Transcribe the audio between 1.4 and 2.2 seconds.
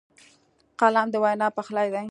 پخلی دی